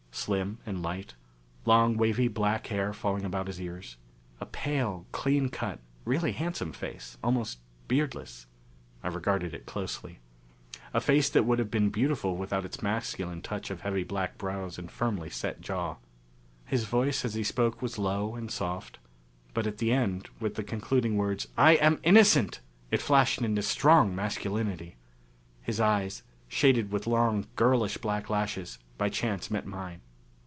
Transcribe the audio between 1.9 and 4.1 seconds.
wavy black hair, falling about his ears.